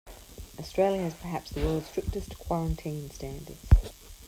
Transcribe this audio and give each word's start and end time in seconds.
Australia 0.57 1.03
has 1.03 1.13
perhaps 1.13 1.51
the 1.51 1.61
world's 1.63 1.87
strictest 1.87 2.35
quarantine 2.39 3.11
standards. 3.11 3.67